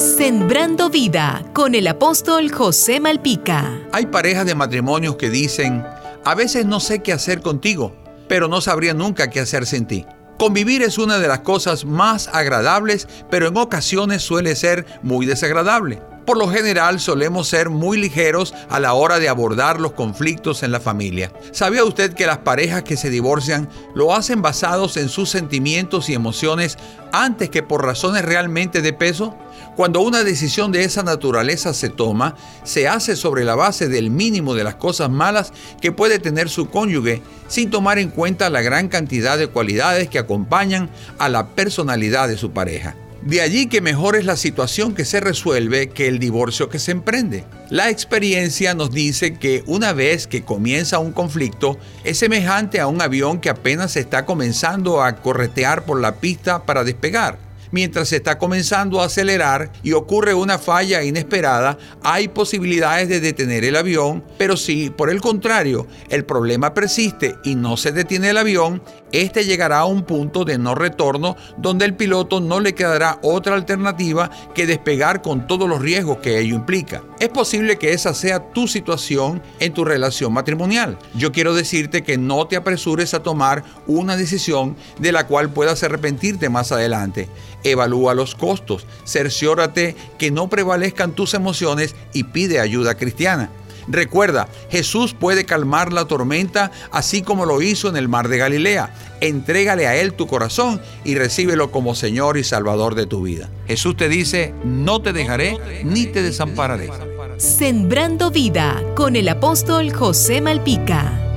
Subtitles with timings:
[0.00, 3.80] Sembrando vida con el apóstol José Malpica.
[3.92, 5.84] Hay parejas de matrimonios que dicen,
[6.24, 7.94] a veces no sé qué hacer contigo,
[8.26, 10.06] pero no sabría nunca qué hacer sin ti.
[10.38, 16.00] Convivir es una de las cosas más agradables, pero en ocasiones suele ser muy desagradable.
[16.26, 20.70] Por lo general solemos ser muy ligeros a la hora de abordar los conflictos en
[20.70, 21.32] la familia.
[21.52, 26.14] ¿Sabía usted que las parejas que se divorcian lo hacen basados en sus sentimientos y
[26.14, 26.76] emociones
[27.12, 29.36] antes que por razones realmente de peso?
[29.76, 34.54] Cuando una decisión de esa naturaleza se toma, se hace sobre la base del mínimo
[34.54, 38.88] de las cosas malas que puede tener su cónyuge, sin tomar en cuenta la gran
[38.88, 42.94] cantidad de cualidades que acompañan a la personalidad de su pareja.
[43.22, 46.92] De allí que mejor es la situación que se resuelve que el divorcio que se
[46.92, 47.44] emprende.
[47.68, 53.02] La experiencia nos dice que una vez que comienza un conflicto es semejante a un
[53.02, 58.38] avión que apenas está comenzando a corretear por la pista para despegar mientras se está
[58.38, 64.56] comenzando a acelerar y ocurre una falla inesperada, hay posibilidades de detener el avión, pero
[64.56, 69.80] si por el contrario el problema persiste y no se detiene el avión, este llegará
[69.80, 74.66] a un punto de no retorno donde el piloto no le quedará otra alternativa que
[74.66, 77.02] despegar con todos los riesgos que ello implica.
[77.18, 80.98] Es posible que esa sea tu situación en tu relación matrimonial.
[81.14, 85.82] Yo quiero decirte que no te apresures a tomar una decisión de la cual puedas
[85.82, 87.28] arrepentirte más adelante.
[87.64, 93.50] Evalúa los costos, cerciórate que no prevalezcan tus emociones y pide ayuda cristiana.
[93.88, 98.94] Recuerda, Jesús puede calmar la tormenta así como lo hizo en el mar de Galilea.
[99.20, 103.50] Entrégale a Él tu corazón y recíbelo como Señor y Salvador de tu vida.
[103.66, 106.90] Jesús te dice, no te dejaré ni te desampararé.
[107.36, 111.29] Sembrando vida con el apóstol José Malpica.